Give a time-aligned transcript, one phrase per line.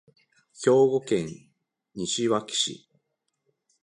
[0.59, 1.29] 兵庫県
[1.93, 2.89] 西脇市